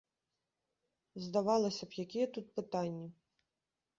[1.25, 3.07] Здавалася б, якія тут пытанні.